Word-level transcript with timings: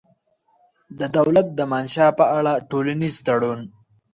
د 0.99 1.01
دولت 1.17 1.47
د 1.53 1.59
منشا 1.71 2.07
په 2.19 2.25
اړه 2.37 2.53
ټولنیز 2.69 3.15
تړون 3.27 3.61